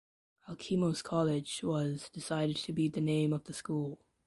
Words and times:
Alkimos 0.49 1.03
College 1.03 1.61
was 1.63 2.09
decided 2.09 2.55
to 2.55 2.73
be 2.73 2.87
the 2.89 2.99
name 2.99 3.31
of 3.33 3.43
the 3.43 3.53
school. 3.53 3.99